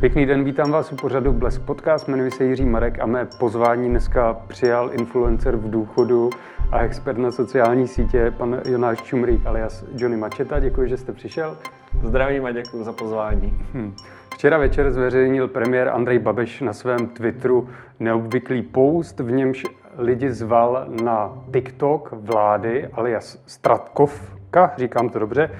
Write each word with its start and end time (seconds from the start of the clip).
Pěkný 0.00 0.26
den, 0.26 0.44
vítám 0.44 0.70
vás 0.70 0.92
u 0.92 0.96
pořadu 0.96 1.32
Blesk 1.32 1.62
Podcast, 1.62 2.08
jmenuji 2.08 2.30
se 2.30 2.44
Jiří 2.44 2.64
Marek 2.64 3.00
a 3.00 3.06
mé 3.06 3.28
pozvání 3.38 3.88
dneska 3.88 4.34
přijal 4.46 4.90
influencer 4.92 5.56
v 5.56 5.70
důchodu 5.70 6.30
a 6.72 6.78
expert 6.80 7.18
na 7.18 7.30
sociální 7.30 7.88
sítě, 7.88 8.34
pan 8.38 8.60
Jonáš 8.64 9.02
Čumrík 9.02 9.46
alias 9.46 9.84
Johnny 9.94 10.16
Mačeta. 10.16 10.60
Děkuji, 10.60 10.88
že 10.88 10.96
jste 10.96 11.12
přišel. 11.12 11.56
Zdravím 12.02 12.44
a 12.44 12.52
děkuji 12.52 12.84
za 12.84 12.92
pozvání. 12.92 13.58
Hmm. 13.74 13.94
Včera 14.34 14.58
večer 14.58 14.90
zveřejnil 14.90 15.48
premiér 15.48 15.88
Andrej 15.88 16.18
Babiš 16.18 16.60
na 16.60 16.72
svém 16.72 17.06
Twitteru 17.06 17.68
neobvyklý 18.00 18.62
post, 18.62 19.20
v 19.20 19.30
němž 19.30 19.64
lidi 19.98 20.32
zval 20.32 20.86
na 21.02 21.32
TikTok 21.52 22.12
vlády 22.12 22.88
alias 22.92 23.42
Stratkovka, 23.46 24.72
říkám 24.76 25.08
to 25.08 25.18
dobře. 25.18 25.50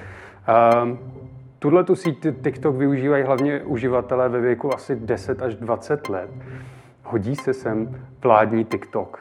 Tuhle 1.60 1.84
tu 1.84 1.96
síť 1.96 2.26
TikTok 2.42 2.76
využívají 2.76 3.24
hlavně 3.24 3.60
uživatelé 3.64 4.28
ve 4.28 4.40
věku 4.40 4.74
asi 4.74 4.96
10 4.96 5.42
až 5.42 5.54
20 5.54 6.08
let. 6.08 6.30
Hodí 7.02 7.36
se 7.36 7.54
sem 7.54 8.04
vládní 8.22 8.64
TikTok? 8.64 9.18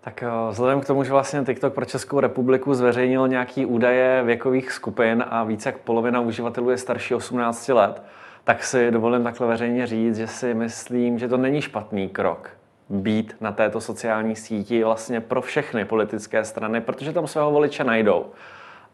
Tak 0.00 0.22
eh, 0.22 0.26
vzhledem 0.50 0.80
k 0.80 0.86
tomu, 0.86 1.04
že 1.04 1.12
vlastně 1.12 1.44
TikTok 1.44 1.74
pro 1.74 1.84
Českou 1.84 2.20
republiku 2.20 2.74
zveřejnil 2.74 3.28
nějaký 3.28 3.66
údaje 3.66 4.22
věkových 4.22 4.72
skupin 4.72 5.24
a 5.28 5.44
více 5.44 5.68
jak 5.68 5.78
polovina 5.78 6.20
uživatelů 6.20 6.70
je 6.70 6.78
starší 6.78 7.14
18 7.14 7.68
let, 7.68 8.02
tak 8.44 8.64
si 8.64 8.90
dovolím 8.90 9.24
takhle 9.24 9.46
veřejně 9.46 9.86
říct, 9.86 10.16
že 10.16 10.26
si 10.26 10.54
myslím, 10.54 11.18
že 11.18 11.28
to 11.28 11.36
není 11.36 11.62
špatný 11.62 12.08
krok 12.08 12.50
být 12.88 13.36
na 13.40 13.52
této 13.52 13.80
sociální 13.80 14.36
síti 14.36 14.84
vlastně 14.84 15.20
pro 15.20 15.42
všechny 15.42 15.84
politické 15.84 16.44
strany, 16.44 16.80
protože 16.80 17.12
tam 17.12 17.26
svého 17.26 17.50
voliče 17.50 17.84
najdou 17.84 18.26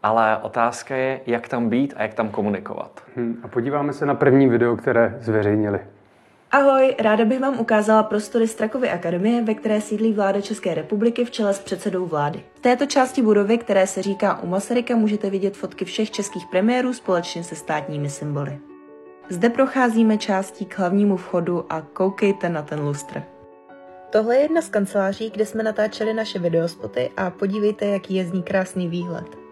ale 0.03 0.37
otázka 0.37 0.95
je, 0.95 1.21
jak 1.25 1.47
tam 1.47 1.69
být 1.69 1.93
a 1.97 2.01
jak 2.01 2.13
tam 2.13 2.29
komunikovat. 2.29 3.01
Hmm, 3.15 3.37
a 3.43 3.47
podíváme 3.47 3.93
se 3.93 4.05
na 4.05 4.15
první 4.15 4.49
video, 4.49 4.75
které 4.75 5.17
zveřejnili. 5.21 5.79
Ahoj, 6.51 6.95
ráda 6.99 7.25
bych 7.25 7.39
vám 7.39 7.59
ukázala 7.59 8.03
prostory 8.03 8.47
Strakovy 8.47 8.89
akademie, 8.89 9.43
ve 9.43 9.53
které 9.53 9.81
sídlí 9.81 10.13
vláda 10.13 10.41
České 10.41 10.73
republiky 10.73 11.25
v 11.25 11.31
čele 11.31 11.53
s 11.53 11.59
předsedou 11.59 12.05
vlády. 12.05 12.43
V 12.53 12.59
této 12.59 12.85
části 12.85 13.21
budovy, 13.21 13.57
které 13.57 13.87
se 13.87 14.01
říká 14.01 14.39
u 14.41 14.47
Masaryka, 14.47 14.95
můžete 14.95 15.29
vidět 15.29 15.57
fotky 15.57 15.85
všech 15.85 16.11
českých 16.11 16.45
premiérů 16.51 16.93
společně 16.93 17.43
se 17.43 17.55
státními 17.55 18.09
symboly. 18.09 18.59
Zde 19.29 19.49
procházíme 19.49 20.17
částí 20.17 20.65
k 20.65 20.79
hlavnímu 20.79 21.17
vchodu 21.17 21.65
a 21.69 21.81
koukejte 21.81 22.49
na 22.49 22.61
ten 22.61 22.79
lustr. 22.79 23.23
Tohle 24.09 24.35
je 24.35 24.41
jedna 24.41 24.61
z 24.61 24.69
kanceláří, 24.69 25.29
kde 25.29 25.45
jsme 25.45 25.63
natáčeli 25.63 26.13
naše 26.13 26.39
videospoty 26.39 27.09
a 27.17 27.29
podívejte, 27.29 27.85
jaký 27.85 28.15
je 28.15 28.25
z 28.25 28.33
ní 28.33 28.43
krásný 28.43 28.87
výhled. 28.87 29.48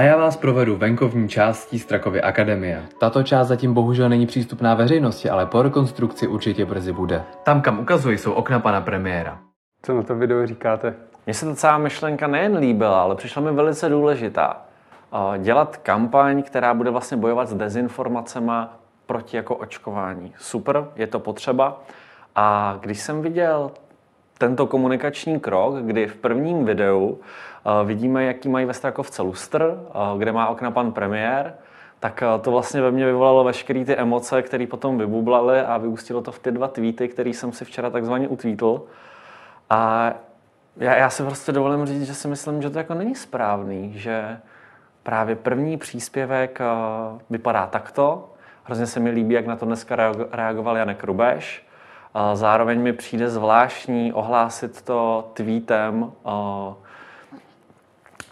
A 0.00 0.02
já 0.02 0.16
vás 0.16 0.36
provedu 0.36 0.76
venkovní 0.76 1.28
částí 1.28 1.78
Strakovy 1.78 2.22
akademie. 2.22 2.82
Tato 3.00 3.22
část 3.22 3.48
zatím 3.48 3.74
bohužel 3.74 4.08
není 4.08 4.26
přístupná 4.26 4.74
veřejnosti, 4.74 5.30
ale 5.30 5.46
po 5.46 5.62
rekonstrukci 5.62 6.26
určitě 6.26 6.64
brzy 6.64 6.92
bude. 6.92 7.22
Tam, 7.42 7.60
kam 7.60 7.78
ukazují, 7.78 8.18
jsou 8.18 8.32
okna 8.32 8.60
pana 8.60 8.80
premiéra. 8.80 9.38
Co 9.82 9.94
na 9.94 10.02
to 10.02 10.14
video 10.14 10.46
říkáte? 10.46 10.94
Mně 11.26 11.34
se 11.34 11.46
ta 11.46 11.54
celá 11.54 11.78
myšlenka 11.78 12.26
nejen 12.26 12.56
líbila, 12.56 13.02
ale 13.02 13.14
přišla 13.14 13.42
mi 13.42 13.52
velice 13.52 13.88
důležitá. 13.88 14.62
Dělat 15.38 15.76
kampaň, 15.76 16.42
která 16.42 16.74
bude 16.74 16.90
vlastně 16.90 17.16
bojovat 17.16 17.48
s 17.48 17.54
dezinformacemi 17.54 18.52
proti 19.06 19.36
jako 19.36 19.56
očkování. 19.56 20.32
Super, 20.38 20.84
je 20.96 21.06
to 21.06 21.18
potřeba. 21.18 21.82
A 22.36 22.76
když 22.80 23.00
jsem 23.00 23.22
viděl 23.22 23.70
tento 24.40 24.66
komunikační 24.66 25.40
krok, 25.40 25.74
kdy 25.76 26.06
v 26.06 26.16
prvním 26.16 26.64
videu 26.64 27.18
eh, 27.20 27.84
vidíme, 27.84 28.24
jaký 28.24 28.48
mají 28.48 28.66
ve 28.66 28.74
Strakovce 28.74 29.22
lustr, 29.22 29.80
eh, 29.88 30.18
kde 30.18 30.32
má 30.32 30.48
okna 30.48 30.70
pan 30.70 30.92
premiér, 30.92 31.54
tak 32.00 32.22
eh, 32.22 32.38
to 32.40 32.50
vlastně 32.50 32.80
ve 32.80 32.90
mně 32.90 33.06
vyvolalo 33.06 33.44
veškeré 33.44 33.84
ty 33.84 33.96
emoce, 33.96 34.42
které 34.42 34.66
potom 34.66 34.98
vybublaly 34.98 35.60
a 35.60 35.78
vyústilo 35.78 36.22
to 36.22 36.32
v 36.32 36.38
ty 36.38 36.52
dva 36.52 36.68
tweety, 36.68 37.08
které 37.08 37.30
jsem 37.30 37.52
si 37.52 37.64
včera 37.64 37.90
takzvaně 37.90 38.28
utvítl. 38.28 38.82
A 39.70 40.12
já, 40.76 40.96
já 40.96 41.10
si 41.10 41.22
prostě 41.22 41.52
dovolím 41.52 41.86
říct, 41.86 42.06
že 42.06 42.14
si 42.14 42.28
myslím, 42.28 42.62
že 42.62 42.70
to 42.70 42.78
jako 42.78 42.94
není 42.94 43.14
správný, 43.14 43.92
že 43.98 44.38
právě 45.02 45.36
první 45.36 45.76
příspěvek 45.76 46.58
vypadá 47.30 47.66
takto. 47.66 48.28
Hrozně 48.64 48.86
se 48.86 49.00
mi 49.00 49.10
líbí, 49.10 49.34
jak 49.34 49.46
na 49.46 49.56
to 49.56 49.66
dneska 49.66 49.96
reagoval 50.32 50.76
Janek 50.76 51.04
Rubeš. 51.04 51.69
Zároveň 52.34 52.80
mi 52.80 52.92
přijde 52.92 53.30
zvláštní 53.30 54.12
ohlásit 54.12 54.82
to 54.82 55.30
tweetem, 55.34 56.12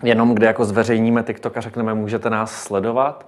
jenom 0.03 0.35
kde 0.35 0.47
jako 0.47 0.65
zveřejníme 0.65 1.23
TikTok 1.23 1.57
a 1.57 1.61
řekneme, 1.61 1.95
můžete 1.95 2.31
nás 2.31 2.53
sledovat. 2.63 3.27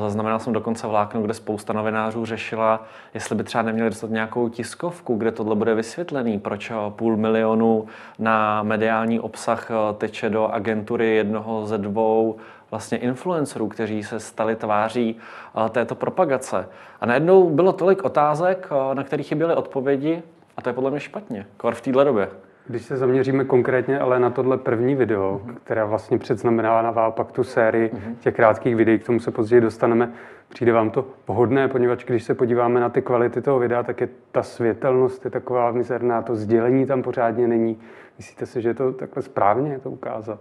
Zaznamenal 0.00 0.38
jsem 0.38 0.52
dokonce 0.52 0.86
vlákno, 0.86 1.22
kde 1.22 1.34
spousta 1.34 1.72
novinářů 1.72 2.26
řešila, 2.26 2.84
jestli 3.14 3.34
by 3.34 3.44
třeba 3.44 3.62
neměli 3.62 3.90
dostat 3.90 4.10
nějakou 4.10 4.48
tiskovku, 4.48 5.16
kde 5.16 5.32
tohle 5.32 5.54
bude 5.54 5.74
vysvětlený, 5.74 6.38
proč 6.38 6.72
půl 6.88 7.16
milionu 7.16 7.86
na 8.18 8.62
mediální 8.62 9.20
obsah 9.20 9.70
teče 9.98 10.30
do 10.30 10.48
agentury 10.48 11.16
jednoho 11.16 11.66
ze 11.66 11.78
dvou 11.78 12.36
vlastně 12.70 12.98
influencerů, 12.98 13.68
kteří 13.68 14.02
se 14.02 14.20
stali 14.20 14.56
tváří 14.56 15.16
eh, 15.16 15.68
této 15.68 15.94
propagace. 15.94 16.68
A 17.00 17.06
najednou 17.06 17.50
bylo 17.50 17.72
tolik 17.72 18.04
otázek, 18.04 18.68
eh, 18.70 18.94
na 18.94 19.04
kterých 19.04 19.26
chyběly 19.26 19.54
odpovědi, 19.54 20.22
a 20.56 20.62
to 20.62 20.68
je 20.68 20.72
podle 20.72 20.90
mě 20.90 21.00
špatně, 21.00 21.46
kor 21.56 21.74
v 21.74 21.80
téhle 21.80 22.04
době. 22.04 22.28
Když 22.68 22.82
se 22.82 22.96
zaměříme 22.96 23.44
konkrétně 23.44 23.98
ale 23.98 24.20
na 24.20 24.30
tohle 24.30 24.58
první 24.58 24.94
video, 24.94 25.40
uh-huh. 25.44 25.54
která 25.64 25.84
vlastně 25.84 26.18
předznamenává 26.18 27.10
pak 27.10 27.32
tu 27.32 27.44
sérii 27.44 27.90
uh-huh. 27.94 28.14
těch 28.20 28.34
krátkých 28.34 28.76
videí, 28.76 28.98
k 28.98 29.06
tomu 29.06 29.20
se 29.20 29.30
později 29.30 29.60
dostaneme, 29.60 30.12
přijde 30.48 30.72
vám 30.72 30.90
to 30.90 31.04
vhodné, 31.28 31.68
poněvadž 31.68 32.04
když 32.04 32.24
se 32.24 32.34
podíváme 32.34 32.80
na 32.80 32.88
ty 32.88 33.02
kvality 33.02 33.42
toho 33.42 33.58
videa, 33.58 33.82
tak 33.82 34.00
je 34.00 34.08
ta 34.32 34.42
světelnost 34.42 35.24
je 35.24 35.30
taková 35.30 35.72
mizerná, 35.72 36.22
to 36.22 36.36
sdělení 36.36 36.86
tam 36.86 37.02
pořádně 37.02 37.48
není. 37.48 37.80
Myslíte 38.18 38.46
si, 38.46 38.62
že 38.62 38.68
je 38.68 38.74
to 38.74 38.92
takhle 38.92 39.22
správně 39.22 39.78
to 39.78 39.90
ukázat? 39.90 40.38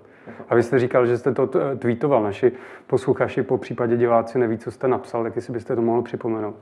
A 0.49 0.55
vy 0.55 0.63
jste 0.63 0.79
říkal, 0.79 1.05
že 1.05 1.17
jste 1.17 1.33
to 1.33 1.49
tweetoval. 1.79 2.23
Naši 2.23 2.51
posluchači, 2.87 3.43
po 3.43 3.57
případě 3.57 3.97
diváci 3.97 4.39
neví, 4.39 4.57
co 4.57 4.71
jste 4.71 4.87
napsal, 4.87 5.23
tak 5.23 5.35
jestli 5.35 5.53
byste 5.53 5.75
to 5.75 5.81
mohl 5.81 6.01
připomenout. 6.01 6.55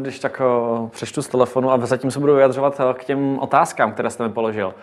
Když 0.00 0.20
tak 0.20 0.42
přečtu 0.90 1.22
z 1.22 1.28
telefonu 1.28 1.70
a 1.70 1.86
zatím 1.86 2.10
se 2.10 2.20
budu 2.20 2.34
vyjadřovat 2.34 2.80
k 2.94 3.04
těm 3.04 3.38
otázkám, 3.38 3.92
které 3.92 4.10
jste 4.10 4.28
mi 4.28 4.34
položil. 4.34 4.74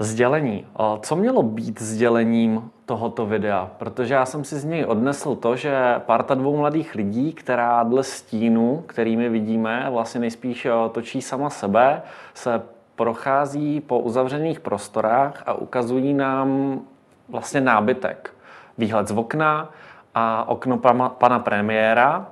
Sdělení. 0.00 0.66
Co 1.00 1.16
mělo 1.16 1.42
být 1.42 1.82
sdělením 1.82 2.70
tohoto 2.86 3.26
videa? 3.26 3.70
Protože 3.78 4.14
já 4.14 4.26
jsem 4.26 4.44
si 4.44 4.58
z 4.58 4.64
něj 4.64 4.84
odnesl 4.84 5.34
to, 5.34 5.56
že 5.56 5.94
parta 5.98 6.34
dvou 6.34 6.56
mladých 6.56 6.94
lidí, 6.94 7.32
která 7.32 7.82
dle 7.82 8.04
stínu, 8.04 8.84
kterými 8.86 9.28
vidíme, 9.28 9.86
vlastně 9.90 10.20
nejspíš 10.20 10.66
točí 10.92 11.22
sama 11.22 11.50
sebe, 11.50 12.02
se 12.34 12.62
prochází 12.96 13.80
po 13.80 13.98
uzavřených 13.98 14.60
prostorách 14.60 15.42
a 15.46 15.52
ukazují 15.52 16.14
nám 16.14 16.80
vlastně 17.28 17.60
nábytek. 17.60 18.34
Výhled 18.78 19.08
z 19.08 19.12
okna 19.12 19.70
a 20.14 20.48
okno 20.48 20.78
pana, 21.18 21.38
premiéra, 21.38 22.26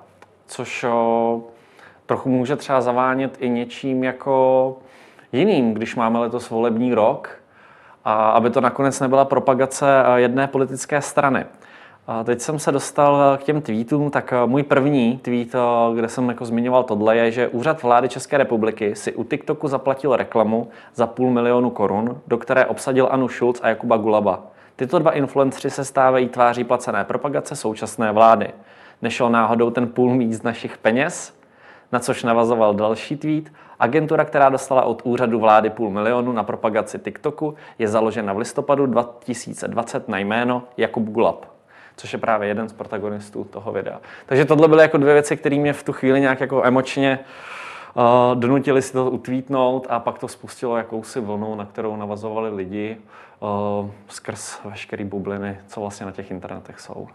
což 0.46 0.86
trochu 2.06 2.28
může 2.28 2.56
třeba 2.56 2.80
zavánět 2.80 3.36
i 3.40 3.48
něčím 3.48 4.04
jako 4.04 4.76
jiným, 5.32 5.74
když 5.74 5.96
máme 5.96 6.18
letos 6.18 6.50
volební 6.50 6.94
rok, 6.94 7.30
a 8.08 8.30
aby 8.30 8.50
to 8.50 8.60
nakonec 8.60 9.00
nebyla 9.00 9.24
propagace 9.24 9.86
jedné 10.14 10.46
politické 10.46 11.02
strany. 11.02 11.44
A 12.06 12.24
teď 12.24 12.40
jsem 12.40 12.58
se 12.58 12.72
dostal 12.72 13.36
k 13.36 13.42
těm 13.42 13.62
tweetům, 13.62 14.10
tak 14.10 14.34
můj 14.46 14.62
první 14.62 15.18
tweet, 15.18 15.54
kde 15.94 16.08
jsem 16.08 16.28
jako 16.28 16.44
zmiňoval 16.44 16.82
tohle, 16.82 17.16
je, 17.16 17.30
že 17.30 17.48
Úřad 17.48 17.82
vlády 17.82 18.08
České 18.08 18.38
republiky 18.38 18.94
si 18.94 19.12
u 19.12 19.24
TikToku 19.24 19.68
zaplatil 19.68 20.16
reklamu 20.16 20.68
za 20.94 21.06
půl 21.06 21.30
milionu 21.30 21.70
korun, 21.70 22.20
do 22.26 22.38
které 22.38 22.66
obsadil 22.66 23.08
Anu 23.10 23.28
Schulz 23.28 23.60
a 23.62 23.68
Jakuba 23.68 23.96
Gulaba. 23.96 24.42
Tyto 24.76 24.98
dva 24.98 25.10
influenceri 25.10 25.70
se 25.70 25.84
stávají 25.84 26.28
tváří 26.28 26.64
placené 26.64 27.04
propagace 27.04 27.56
současné 27.56 28.12
vlády. 28.12 28.48
Nešel 29.02 29.30
náhodou 29.30 29.70
ten 29.70 29.86
půl 29.88 30.14
mít 30.14 30.32
z 30.32 30.42
našich 30.42 30.78
peněz? 30.78 31.35
Na 31.92 31.98
což 31.98 32.22
navazoval 32.22 32.74
další 32.74 33.16
tweet. 33.16 33.52
Agentura, 33.78 34.24
která 34.24 34.48
dostala 34.48 34.82
od 34.82 35.02
úřadu 35.04 35.40
vlády 35.40 35.70
půl 35.70 35.90
milionu 35.90 36.32
na 36.32 36.42
propagaci 36.42 36.98
TikToku, 36.98 37.54
je 37.78 37.88
založena 37.88 38.32
v 38.32 38.38
listopadu 38.38 38.86
2020 38.86 40.08
na 40.08 40.18
jméno 40.18 40.62
Jakub 40.76 41.04
Gulab 41.04 41.56
což 41.96 42.12
je 42.12 42.18
právě 42.18 42.48
jeden 42.48 42.68
z 42.68 42.72
protagonistů 42.72 43.44
toho 43.44 43.72
videa. 43.72 44.00
Takže 44.26 44.44
tohle 44.44 44.68
byly 44.68 44.82
jako 44.82 44.98
dvě 44.98 45.12
věci, 45.12 45.36
které 45.36 45.56
mě 45.56 45.72
v 45.72 45.82
tu 45.82 45.92
chvíli 45.92 46.20
nějak 46.20 46.40
jako 46.40 46.64
emočně 46.64 47.18
uh, 47.94 48.40
donutili 48.40 48.82
si 48.82 48.92
to 48.92 49.10
utvítnout 49.10 49.86
a 49.90 50.00
pak 50.00 50.18
to 50.18 50.28
spustilo 50.28 50.76
jakousi 50.76 51.20
vlnu, 51.20 51.54
na 51.54 51.64
kterou 51.64 51.96
navazovali 51.96 52.50
lidi 52.50 52.96
uh, 53.40 53.90
skrz 54.08 54.58
veškeré 54.64 55.04
bubliny, 55.04 55.60
co 55.66 55.80
vlastně 55.80 56.06
na 56.06 56.12
těch 56.12 56.30
internetech 56.30 56.80
jsou. 56.80 57.08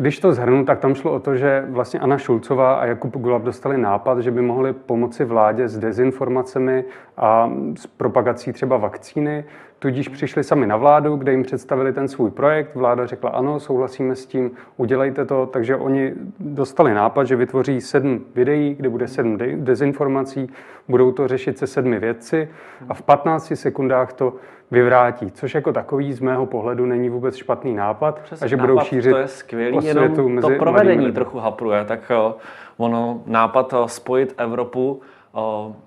Když 0.00 0.18
to 0.18 0.32
zhrnu, 0.32 0.64
tak 0.64 0.78
tam 0.78 0.94
šlo 0.94 1.12
o 1.12 1.20
to, 1.20 1.36
že 1.36 1.64
vlastně 1.68 2.00
Anna 2.00 2.18
Šulcová 2.18 2.74
a 2.74 2.86
Jakub 2.86 3.16
Gulab 3.16 3.42
dostali 3.42 3.78
nápad, 3.78 4.18
že 4.18 4.30
by 4.30 4.42
mohli 4.42 4.72
pomoci 4.72 5.24
vládě 5.24 5.68
s 5.68 5.78
dezinformacemi 5.78 6.84
a 7.20 7.50
s 7.76 7.86
propagací 7.86 8.52
třeba 8.52 8.76
vakcíny, 8.76 9.44
tudíž 9.78 10.08
přišli 10.08 10.44
sami 10.44 10.66
na 10.66 10.76
vládu, 10.76 11.16
kde 11.16 11.32
jim 11.32 11.42
představili 11.42 11.92
ten 11.92 12.08
svůj 12.08 12.30
projekt. 12.30 12.74
Vláda 12.74 13.06
řekla 13.06 13.30
ano, 13.30 13.60
souhlasíme 13.60 14.16
s 14.16 14.26
tím, 14.26 14.50
udělejte 14.76 15.24
to. 15.24 15.46
Takže 15.46 15.76
oni 15.76 16.12
dostali 16.40 16.94
nápad, 16.94 17.24
že 17.24 17.36
vytvoří 17.36 17.80
sedm 17.80 18.24
videí, 18.34 18.74
kde 18.74 18.88
bude 18.88 19.08
sedm 19.08 19.38
dezinformací, 19.54 20.50
budou 20.88 21.12
to 21.12 21.28
řešit 21.28 21.58
se 21.58 21.66
sedmi 21.66 21.98
vědci 21.98 22.48
a 22.88 22.94
v 22.94 23.02
15 23.02 23.52
sekundách 23.54 24.12
to 24.12 24.34
vyvrátí, 24.70 25.30
což 25.30 25.54
jako 25.54 25.72
takový 25.72 26.12
z 26.12 26.20
mého 26.20 26.46
pohledu 26.46 26.86
není 26.86 27.08
vůbec 27.08 27.36
špatný 27.36 27.74
nápad 27.74 28.20
Přesně, 28.20 28.44
a 28.44 28.48
že 28.48 28.56
budou 28.56 28.74
nápad, 28.74 28.86
šířit 28.86 29.12
to 29.12 29.18
je 29.18 29.28
skvělý, 29.28 29.86
jenom 29.86 30.32
mezi 30.34 30.48
to 30.48 30.58
provedení 30.58 31.12
trochu 31.12 31.38
hapruje, 31.38 31.84
tak 31.84 32.10
jo, 32.10 32.36
ono 32.76 33.22
nápad 33.26 33.74
eh, 33.74 33.88
spojit 33.88 34.34
Evropu 34.36 35.00
eh, 35.02 35.19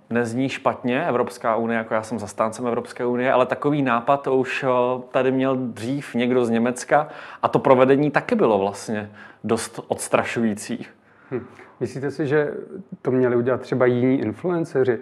nezní 0.10 0.50
špatně, 0.50 1.08
Evropská 1.08 1.56
unie, 1.56 1.78
jako 1.78 1.94
já 1.94 2.04
jsem 2.04 2.20
zastáncem 2.20 2.68
Evropské 2.68 3.06
unie, 3.06 3.34
ale 3.34 3.46
takový 3.46 3.82
nápad 3.82 4.28
už 4.28 4.66
tady 5.12 5.32
měl 5.32 5.56
dřív 5.56 6.16
někdo 6.16 6.46
z 6.46 6.50
Německa 6.50 7.08
a 7.42 7.48
to 7.48 7.60
provedení 7.60 8.12
taky 8.12 8.36
bylo 8.36 8.58
vlastně 8.58 9.12
dost 9.44 9.80
odstrašující. 9.88 10.86
Hm. 11.32 11.46
Myslíte 11.80 12.12
si, 12.12 12.28
že 12.28 12.54
to 13.02 13.12
měli 13.12 13.36
udělat 13.36 13.62
třeba 13.62 13.86
jiní 13.86 14.20
influenceři? 14.20 15.00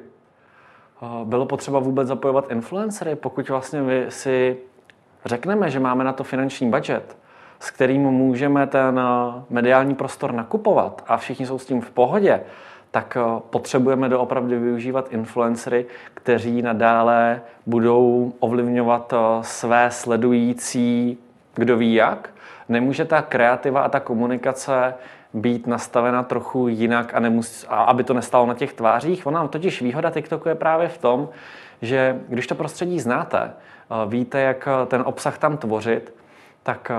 Bylo 1.24 1.46
potřeba 1.46 1.80
vůbec 1.80 2.08
zapojovat 2.08 2.52
influencery, 2.52 3.16
pokud 3.16 3.50
vlastně 3.50 3.82
my 3.82 4.06
si 4.10 4.58
řekneme, 5.26 5.70
že 5.70 5.80
máme 5.80 6.04
na 6.04 6.14
to 6.14 6.24
finanční 6.24 6.70
budget, 6.70 7.18
s 7.60 7.72
kterým 7.72 8.02
můžeme 8.02 8.68
ten 8.68 9.02
mediální 9.50 9.96
prostor 9.96 10.34
nakupovat 10.34 11.04
a 11.08 11.18
všichni 11.18 11.46
jsou 11.46 11.60
s 11.60 11.66
tím 11.66 11.82
v 11.82 11.92
pohodě, 11.92 12.44
tak 12.92 13.18
potřebujeme 13.50 14.10
doopravdy 14.10 14.58
využívat 14.58 15.08
influencery, 15.14 15.86
kteří 16.14 16.62
nadále 16.62 17.42
budou 17.66 18.34
ovlivňovat 18.40 19.14
své 19.42 19.92
sledující 19.92 21.18
kdo 21.56 21.78
ví 21.78 21.94
jak. 21.94 22.30
Nemůže 22.70 23.06
ta 23.06 23.22
kreativa 23.22 23.82
a 23.82 23.90
ta 23.90 24.00
komunikace 24.00 24.94
být 25.34 25.68
nastavena 25.68 26.24
trochu 26.24 26.68
jinak 26.68 27.14
a, 27.14 27.20
nemus, 27.20 27.66
a 27.70 27.84
aby 27.84 28.04
to 28.04 28.14
nestalo 28.14 28.46
na 28.46 28.54
těch 28.54 28.74
tvářích. 28.74 29.28
Ona 29.28 29.48
totiž 29.48 29.82
výhoda 29.82 30.10
TikToku 30.10 30.50
je 30.50 30.56
právě 30.56 30.88
v 30.88 30.98
tom, 30.98 31.30
že 31.82 32.20
když 32.28 32.48
to 32.48 32.56
prostředí 32.56 33.00
znáte, 33.00 33.54
víte, 34.08 34.42
jak 34.42 34.68
ten 34.88 35.04
obsah 35.06 35.38
tam 35.38 35.58
tvořit, 35.58 36.16
tak 36.64 36.92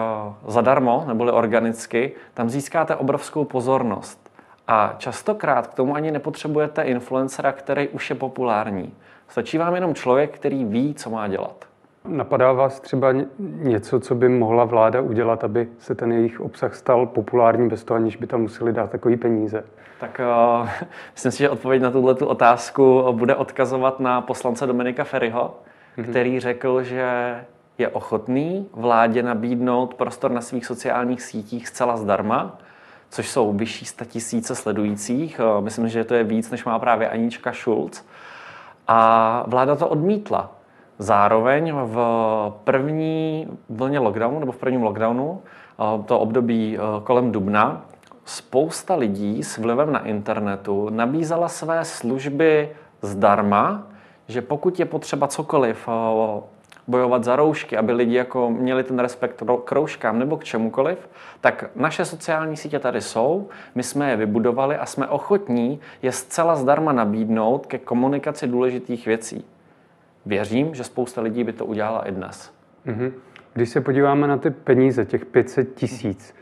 zadarmo, 0.47 1.05
neboli 1.09 1.33
organicky, 1.33 2.13
tam 2.35 2.51
získáte 2.51 2.97
obrovskou 2.97 3.45
pozornost. 3.45 4.22
A 4.69 4.95
častokrát 4.99 5.67
k 5.67 5.75
tomu 5.75 5.95
ani 5.95 6.11
nepotřebujete 6.11 6.83
influencera, 6.83 7.53
který 7.53 7.89
už 7.89 8.11
je 8.11 8.17
populární. 8.17 8.95
Stačí 9.29 9.59
vám 9.59 9.75
jenom 9.75 9.95
člověk, 9.95 10.35
který 10.35 10.65
ví, 10.65 10.95
co 10.95 11.11
má 11.11 11.29
dělat. 11.29 11.65
Napadá 12.09 12.53
vás 12.53 12.81
třeba 12.81 13.15
něco, 13.39 14.01
co 14.01 14.15
by 14.15 14.29
mohla 14.29 14.65
vláda 14.65 15.01
udělat, 15.01 15.45
aby 15.45 15.69
se 15.79 15.95
ten 15.95 16.13
jejich 16.13 16.41
obsah 16.41 16.75
stal 16.75 17.07
populární 17.07 17.69
bez 17.69 17.85
toho, 17.85 17.97
aniž 17.97 18.17
by 18.17 18.27
tam 18.27 18.41
museli 18.41 18.73
dát 18.73 18.91
takový 18.91 19.17
peníze? 19.17 19.65
Tak 20.01 20.21
uh, 20.61 20.69
myslím 21.15 21.33
si, 21.33 21.39
že 21.39 21.51
odpověď 21.51 21.83
na 21.83 21.91
tuto 21.91 22.29
otázku 22.29 23.05
bude 23.13 23.35
odkazovat 23.35 24.01
na 24.01 24.21
poslance 24.21 24.67
Dominika 24.67 25.05
Ferryho, 25.05 25.55
mm-hmm. 25.99 26.11
který 26.11 26.41
řekl, 26.41 26.83
že 26.83 27.37
je 27.79 27.89
ochotný 27.89 28.69
vládě 28.73 29.23
nabídnout 29.23 29.95
prostor 29.95 30.31
na 30.31 30.41
svých 30.41 30.67
sociálních 30.67 31.23
sítích 31.23 31.69
zcela 31.69 31.97
zdarma, 31.97 32.59
což 33.13 33.31
jsou 33.31 33.53
vyšší 33.53 33.85
tisíce 34.07 34.55
sledujících. 34.55 35.41
Uh, 35.41 35.65
myslím, 35.65 35.89
že 35.89 36.05
to 36.05 36.15
je 36.15 36.25
víc, 36.25 36.51
než 36.51 36.65
má 36.65 36.79
právě 36.79 37.09
Anička 37.09 37.53
Schulz. 37.53 38.05
A 38.89 39.45
vláda 39.47 39.77
to 39.77 39.89
odmítla. 39.89 40.51
Zároveň 40.99 41.73
v 41.75 41.97
první 42.65 43.49
vlně 43.69 43.99
lockdownu, 43.99 44.41
nebo 44.41 44.53
v 44.53 44.57
prvním 44.57 44.83
lockdownu, 44.83 45.43
eh, 45.43 46.03
to 46.05 46.21
období 46.21 46.79
eh, 46.79 46.81
kolem 47.05 47.33
dubna, 47.33 47.85
spousta 48.25 48.95
lidí 48.95 49.43
s 49.43 49.59
vlivem 49.59 49.93
na 49.93 50.07
internetu 50.07 50.89
nabízela 50.91 51.49
své 51.49 51.85
služby 51.85 52.71
zdarma, 53.03 53.87
že 54.29 54.43
pokud 54.43 54.79
je 54.79 54.85
potřeba 54.85 55.29
cokoliv 55.29 55.89
eh, 55.89 55.93
bojovat 56.87 57.25
za 57.25 57.37
roušky, 57.37 57.77
aby 57.77 57.93
lidi 57.93 58.15
jako 58.15 58.51
měli 58.51 58.85
ten 58.85 58.99
respekt 58.99 59.43
k 59.65 59.73
rouškám 59.73 60.19
nebo 60.19 60.37
k 60.37 60.45
čemukoliv, 60.45 61.09
tak 61.41 61.71
naše 61.77 62.05
sociální 62.05 62.57
sítě 62.57 62.79
tady 62.79 63.01
jsou, 63.01 63.49
my 63.75 63.83
jsme 63.83 64.11
je 64.11 64.17
vybudovali 64.17 64.77
a 64.77 64.87
jsme 64.87 65.09
ochotní 65.09 65.81
je 66.03 66.13
zcela 66.13 66.57
zdarma 66.57 66.93
nabídnout 66.93 67.67
ke 67.67 67.79
komunikaci 67.79 68.47
důležitých 68.47 69.07
věcí. 69.07 69.45
Věřím, 70.27 70.75
že 70.75 70.85
spousta 70.85 71.21
lidí 71.21 71.45
by 71.45 71.53
to 71.53 71.67
udělala 71.67 72.09
i 72.09 72.13
dnes. 72.13 72.53
Mm-hmm. 72.87 73.13
Když 73.53 73.69
se 73.69 73.81
podíváme 73.81 74.27
na 74.27 74.37
ty 74.37 74.51
peníze, 74.51 75.05
těch 75.05 75.27
500 75.27 75.75
tisíc, 75.75 76.35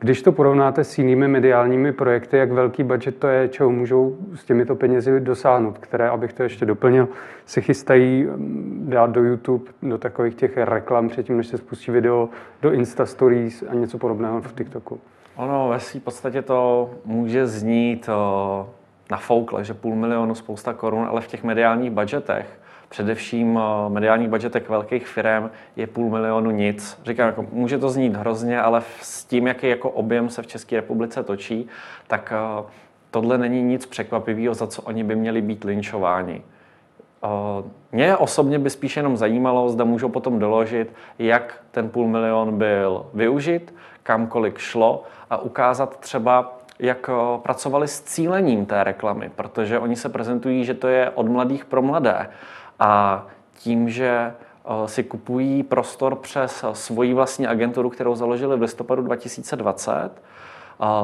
když 0.00 0.22
to 0.22 0.32
porovnáte 0.32 0.84
s 0.84 0.98
jinými 0.98 1.28
mediálními 1.28 1.92
projekty, 1.92 2.36
jak 2.36 2.52
velký 2.52 2.82
budget 2.82 3.16
to 3.16 3.28
je, 3.28 3.48
čeho 3.48 3.70
můžou 3.70 4.16
s 4.34 4.44
těmito 4.44 4.76
penězi 4.76 5.20
dosáhnout, 5.20 5.78
které, 5.78 6.08
abych 6.08 6.32
to 6.32 6.42
ještě 6.42 6.66
doplnil, 6.66 7.08
se 7.46 7.60
chystají 7.60 8.24
mm, 8.24 8.86
dát 8.88 9.10
do 9.10 9.24
YouTube, 9.24 9.64
do 9.82 9.98
takových 9.98 10.34
těch 10.34 10.56
reklam 10.56 11.08
předtím, 11.08 11.36
než 11.36 11.46
se 11.46 11.58
spustí 11.58 11.90
video, 11.90 12.28
do 12.62 12.72
Insta 12.72 13.06
Stories 13.06 13.64
a 13.70 13.74
něco 13.74 13.98
podobného 13.98 14.40
v 14.40 14.54
TikToku. 14.54 15.00
Ono 15.36 15.68
ve 15.68 15.78
v 15.78 16.00
podstatě 16.04 16.42
to 16.42 16.90
může 17.04 17.46
znít 17.46 18.08
na 19.10 19.16
foukle, 19.16 19.64
že 19.64 19.74
půl 19.74 19.94
milionu, 19.94 20.34
spousta 20.34 20.72
korun, 20.72 21.06
ale 21.10 21.20
v 21.20 21.26
těch 21.26 21.44
mediálních 21.44 21.90
budgetech 21.90 22.46
především 22.88 23.60
eh, 23.62 23.90
mediální 23.90 24.28
budgetek 24.28 24.68
velkých 24.68 25.08
firm 25.08 25.50
je 25.76 25.86
půl 25.86 26.10
milionu 26.10 26.50
nic. 26.50 27.00
Říkám, 27.04 27.26
jako, 27.26 27.46
může 27.52 27.78
to 27.78 27.90
znít 27.90 28.16
hrozně, 28.16 28.60
ale 28.60 28.82
s 29.02 29.24
tím, 29.24 29.46
jaký 29.46 29.68
jako 29.68 29.90
objem 29.90 30.28
se 30.28 30.42
v 30.42 30.46
České 30.46 30.76
republice 30.76 31.22
točí, 31.22 31.68
tak 32.06 32.32
eh, 32.36 32.64
tohle 33.10 33.38
není 33.38 33.62
nic 33.62 33.86
překvapivého, 33.86 34.54
za 34.54 34.66
co 34.66 34.82
oni 34.82 35.04
by 35.04 35.16
měli 35.16 35.42
být 35.42 35.64
linčováni. 35.64 36.42
Eh, 37.24 37.28
mě 37.92 38.16
osobně 38.16 38.58
by 38.58 38.70
spíš 38.70 38.96
jenom 38.96 39.16
zajímalo, 39.16 39.68
zda 39.68 39.84
můžou 39.84 40.08
potom 40.08 40.38
doložit, 40.38 40.92
jak 41.18 41.60
ten 41.70 41.88
půl 41.88 42.08
milion 42.08 42.58
byl 42.58 43.06
využit, 43.14 43.74
kamkolik 44.02 44.58
šlo 44.58 45.04
a 45.30 45.36
ukázat 45.36 46.00
třeba, 46.00 46.58
jak 46.78 47.10
pracovali 47.42 47.88
s 47.88 48.00
cílením 48.02 48.66
té 48.66 48.84
reklamy, 48.84 49.30
protože 49.34 49.78
oni 49.78 49.96
se 49.96 50.08
prezentují, 50.08 50.64
že 50.64 50.74
to 50.74 50.88
je 50.88 51.10
od 51.10 51.28
mladých 51.28 51.64
pro 51.64 51.82
mladé. 51.82 52.28
A 52.78 53.26
tím, 53.58 53.88
že 53.88 54.08
eh, 54.08 54.88
si 54.88 55.04
kupují 55.04 55.62
prostor 55.62 56.16
přes 56.16 56.64
svoji 56.72 57.14
vlastní 57.14 57.46
agenturu, 57.46 57.90
kterou 57.90 58.14
založili 58.14 58.56
v 58.56 58.62
listopadu 58.62 59.02
2020. 59.02 60.10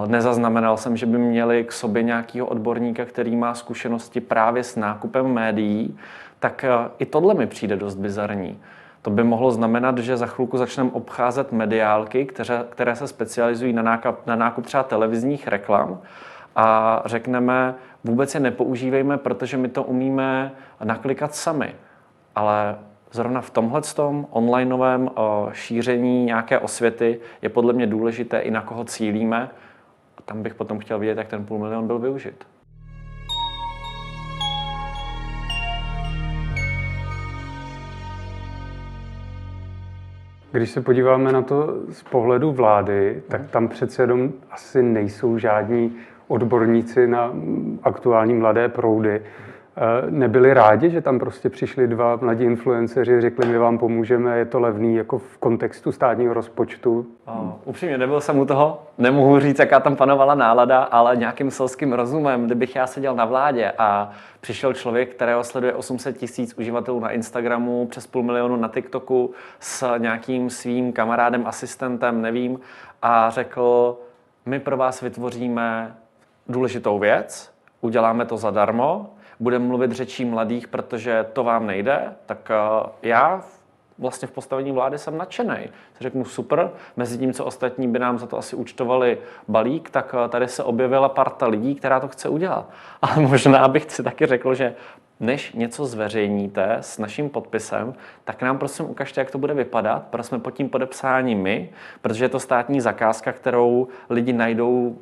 Nezaznamenal 0.07 0.77
jsem, 0.77 0.97
že 0.97 1.07
by 1.07 1.19
měli 1.19 1.65
k 1.65 1.73
sobě 1.73 2.03
nějakého 2.03 2.47
odborníka, 2.47 3.05
který 3.05 3.37
má 3.37 3.55
zkušenosti 3.55 4.21
právě 4.21 4.65
s 4.65 4.77
nákupem 4.77 5.27
médií, 5.27 5.99
tak 6.39 6.65
eh, 6.65 6.91
i 6.99 7.07
tohle 7.07 7.35
mi 7.35 7.47
přijde 7.47 7.77
dost 7.77 7.95
bizarní. 7.95 8.61
To 9.03 9.11
by 9.11 9.25
mohlo 9.25 9.51
znamenat, 9.51 9.99
že 9.99 10.17
za 10.17 10.27
chvilku 10.27 10.59
začneme 10.59 10.91
obcházet 10.93 11.53
mediálky, 11.53 12.25
které, 12.25 12.65
které 12.71 12.97
se 12.97 13.09
specializují 13.09 13.73
na 13.73 13.83
nákup, 13.83 14.27
na 14.27 14.37
nákup 14.37 14.67
třeba 14.67 14.83
televizních 14.83 15.49
reklam 15.49 15.99
a 16.57 17.03
řekneme, 17.05 17.75
vůbec 18.05 18.35
je 18.35 18.41
nepoužívejme, 18.41 19.19
protože 19.19 19.57
my 19.57 19.69
to 19.69 19.83
umíme 19.83 20.53
naklikat 20.85 21.35
sami. 21.35 21.75
Ale 22.35 22.77
zrovna 23.13 23.41
v 23.41 23.51
tomhle 23.51 23.81
onlineovém 24.31 25.11
eh, 25.11 25.21
šíření 25.53 26.25
nějaké 26.25 26.59
osvěty 26.59 27.21
je 27.43 27.49
podle 27.49 27.73
mě 27.73 27.87
důležité 27.87 28.39
i 28.39 28.51
na 28.51 28.63
koho 28.63 28.85
cílíme. 28.85 29.51
A 30.19 30.23
tam 30.23 30.43
bych 30.43 30.55
potom 30.55 30.79
chtěl 30.79 30.99
vidět, 30.99 31.19
jak 31.19 31.29
ten 31.29 31.45
půl 31.45 31.59
milion 31.59 31.87
byl 31.87 31.99
využit. 31.99 32.45
Když 40.53 40.71
se 40.71 40.81
podíváme 40.81 41.33
na 41.33 41.43
to 41.43 41.75
z 41.89 42.03
pohledu 42.03 42.53
vlády, 42.53 43.23
tak 43.29 43.51
tam 43.51 43.69
přece 43.69 44.03
jenom 44.03 44.33
asi 44.51 44.83
nejsou 44.83 45.39
žádní 45.39 45.97
odborníci 46.35 47.07
na 47.07 47.33
aktuální 47.83 48.35
mladé 48.35 48.69
proudy 48.69 49.23
eh, 49.23 50.11
nebyli 50.11 50.55
rádi, 50.55 50.91
že 50.91 51.01
tam 51.01 51.19
prostě 51.19 51.49
přišli 51.51 51.87
dva 51.87 52.17
mladí 52.17 52.45
influenceři, 52.45 53.21
řekli, 53.21 53.47
my 53.47 53.59
vám 53.59 53.79
pomůžeme, 53.79 54.39
je 54.39 54.45
to 54.45 54.61
levný 54.61 54.97
jako 54.97 55.19
v 55.19 55.39
kontextu 55.39 55.93
státního 55.93 56.35
rozpočtu. 56.35 57.07
Uh, 57.29 57.51
upřímně, 57.65 57.99
nebyl 57.99 58.21
jsem 58.21 58.39
u 58.39 58.45
toho, 58.45 58.83
nemohu 58.99 59.41
říct, 59.41 59.59
jaká 59.59 59.81
tam 59.81 59.97
panovala 59.97 60.35
nálada, 60.35 60.83
ale 60.83 61.17
nějakým 61.17 61.51
selským 61.51 61.93
rozumem, 61.93 62.47
kdybych 62.47 62.77
já 62.77 62.87
seděl 62.87 63.15
na 63.15 63.25
vládě 63.25 63.73
a 63.79 64.11
přišel 64.41 64.73
člověk, 64.73 65.15
kterého 65.15 65.45
sleduje 65.45 65.75
800 65.75 66.17
tisíc 66.17 66.59
uživatelů 66.59 67.01
na 67.01 67.11
Instagramu, 67.11 67.87
přes 67.87 68.07
půl 68.07 68.23
milionu 68.23 68.57
na 68.57 68.69
TikToku 68.69 69.31
s 69.61 69.99
nějakým 69.99 70.51
svým 70.51 70.93
kamarádem, 70.93 71.47
asistentem, 71.47 72.23
nevím, 72.23 72.61
a 73.03 73.31
řekl, 73.31 73.97
my 74.47 74.61
pro 74.61 74.77
vás 74.77 75.01
vytvoříme 75.01 75.97
důležitou 76.49 76.99
věc, 76.99 77.55
uděláme 77.81 78.25
to 78.25 78.37
zadarmo 78.37 79.11
budeme 79.41 79.65
mluvit 79.65 79.93
řečí 79.93 80.25
mladých, 80.25 80.69
protože 80.69 81.27
to 81.33 81.45
vám 81.45 81.67
nejde, 81.67 82.13
tak 82.27 82.51
já 83.03 83.43
vlastně 83.99 84.29
v 84.29 84.31
postavení 84.31 84.73
vlády 84.73 84.99
jsem 84.99 85.19
nadšený. 85.19 85.57
Řeknu 86.01 86.25
super, 86.25 86.71
mezi 86.97 87.19
tím, 87.19 87.33
co 87.33 87.45
ostatní 87.45 87.89
by 87.89 87.99
nám 87.99 88.19
za 88.19 88.27
to 88.27 88.39
asi 88.39 88.57
účtovali 88.57 89.19
balík, 89.49 89.91
tak 89.91 90.15
tady 90.29 90.49
se 90.49 90.63
objevila 90.63 91.09
parta 91.09 91.47
lidí, 91.47 91.75
která 91.75 92.01
to 92.01 92.09
chce 92.09 92.29
udělat. 92.29 92.71
Ale 93.03 93.21
možná 93.21 93.69
bych 93.69 93.93
si 93.93 94.03
taky 94.03 94.27
řekl, 94.27 94.55
že 94.55 94.75
než 95.21 95.53
něco 95.53 95.87
zveřejníte 95.87 96.77
s 96.81 96.99
naším 96.99 97.31
podpisem, 97.31 97.95
tak 98.25 98.43
nám 98.43 98.59
prosím 98.59 98.91
ukažte, 98.91 99.21
jak 99.21 99.31
to 99.31 99.39
bude 99.39 99.55
vypadat, 99.55 100.03
protože 100.11 100.23
jsme 100.23 100.39
pod 100.39 100.51
tím 100.51 100.69
podepsáni 100.69 101.35
my, 101.35 101.71
protože 102.01 102.25
je 102.25 102.29
to 102.29 102.41
státní 102.41 102.81
zakázka, 102.81 103.33
kterou 103.33 103.89
lidi 104.11 104.33
najdou 104.33 104.99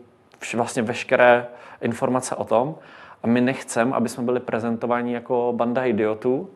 vlastně 0.55 0.83
veškeré 0.83 1.47
informace 1.81 2.35
o 2.35 2.45
tom 2.45 2.75
a 3.23 3.27
my 3.27 3.41
nechcem, 3.41 3.93
aby 3.93 4.09
jsme 4.09 4.23
byli 4.23 4.41
prezentováni 4.41 5.15
jako 5.15 5.53
banda 5.57 5.85
idiotů 5.85 6.51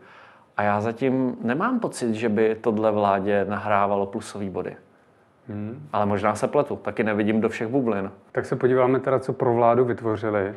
a 0.57 0.63
já 0.63 0.81
zatím 0.81 1.37
nemám 1.43 1.81
pocit, 1.81 2.15
že 2.15 2.29
by 2.29 2.57
tohle 2.61 2.93
vládě 2.93 3.45
nahrávalo 3.49 4.07
plusové 4.07 4.51
body. 4.51 4.77
Hmm. 5.49 5.89
Ale 5.93 6.07
možná 6.07 6.35
se 6.35 6.49
pletu, 6.49 6.77
taky 6.77 7.05
nevidím 7.05 7.41
do 7.41 7.49
všech 7.49 7.69
bublin. 7.69 8.11
Tak 8.33 8.47
se 8.47 8.57
podíváme 8.57 9.01
teda, 9.01 9.19
co 9.19 9.33
pro 9.33 9.55
vládu 9.55 9.85
vytvořili. 9.85 10.55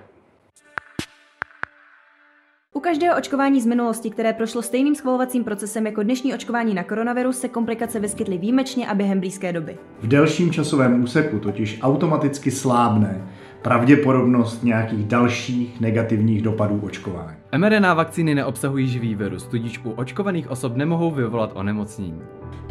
U 2.80 2.82
každého 2.82 3.18
očkování 3.18 3.62
z 3.62 3.66
minulosti, 3.66 4.10
které 4.10 4.34
prošlo 4.34 4.62
stejným 4.62 4.96
schvalovacím 4.96 5.44
procesem 5.44 5.86
jako 5.86 6.04
dnešní 6.04 6.34
očkování 6.34 6.74
na 6.74 6.84
koronavirus, 6.84 7.38
se 7.38 7.48
komplikace 7.48 8.00
vyskytly 8.00 8.38
výjimečně 8.38 8.88
a 8.88 8.94
během 8.94 9.20
blízké 9.20 9.54
doby. 9.54 9.78
V 10.02 10.08
delším 10.08 10.52
časovém 10.52 11.04
úseku 11.04 11.40
totiž 11.40 11.80
automaticky 11.82 12.52
slábne 12.52 13.22
pravděpodobnost 13.62 14.64
nějakých 14.64 15.06
dalších 15.06 15.82
negativních 15.82 16.42
dopadů 16.42 16.80
očkování. 16.84 17.38
mRNA 17.58 17.94
vakcíny 17.94 18.36
neobsahují 18.36 18.88
živý 18.88 19.16
virus, 19.16 19.44
tudíž 19.44 19.86
u 19.86 19.92
očkovaných 19.92 20.52
osob 20.52 20.76
nemohou 20.76 21.12
vyvolat 21.12 21.52
onemocnění. 21.54 22.22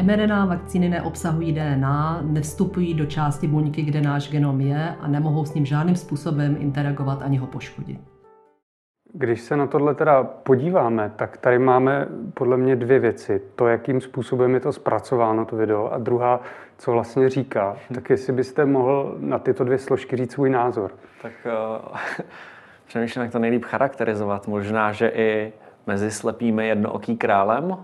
mRNA 0.02 0.46
vakcíny 0.46 0.88
neobsahují 0.88 1.52
DNA, 1.52 2.20
nevstupují 2.22 2.94
do 2.94 3.06
části 3.06 3.46
buňky, 3.46 3.82
kde 3.82 4.00
náš 4.00 4.30
genom 4.30 4.60
je 4.60 4.94
a 5.00 5.08
nemohou 5.08 5.44
s 5.44 5.54
ním 5.54 5.66
žádným 5.66 5.96
způsobem 5.96 6.56
interagovat 6.60 7.22
ani 7.22 7.36
ho 7.36 7.46
poškodit. 7.46 8.17
Když 9.12 9.40
se 9.40 9.56
na 9.56 9.66
tohle 9.66 9.94
teda 9.94 10.24
podíváme, 10.24 11.12
tak 11.16 11.36
tady 11.36 11.58
máme 11.58 12.08
podle 12.34 12.56
mě 12.56 12.76
dvě 12.76 12.98
věci. 12.98 13.42
To, 13.54 13.66
jakým 13.66 14.00
způsobem 14.00 14.54
je 14.54 14.60
to 14.60 14.72
zpracováno, 14.72 15.44
to 15.44 15.56
video, 15.56 15.92
a 15.92 15.98
druhá, 15.98 16.40
co 16.78 16.92
vlastně 16.92 17.28
říká. 17.28 17.68
Hmm. 17.70 17.94
Tak 17.94 18.10
jestli 18.10 18.32
byste 18.32 18.64
mohl 18.64 19.16
na 19.18 19.38
tyto 19.38 19.64
dvě 19.64 19.78
složky 19.78 20.16
říct 20.16 20.32
svůj 20.32 20.50
názor. 20.50 20.90
Tak 21.22 21.32
uh, 21.46 21.96
přemýšlím, 22.86 23.22
jak 23.22 23.32
to 23.32 23.38
nejlíp 23.38 23.64
charakterizovat. 23.64 24.48
Možná, 24.48 24.92
že 24.92 25.08
i 25.08 25.52
mezi 25.86 26.10
slepými 26.10 26.68
jednooký 26.68 27.16
králem, 27.16 27.76